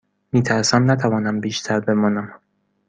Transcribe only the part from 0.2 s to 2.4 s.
می ترسم نتوانم بیشتر بمانم.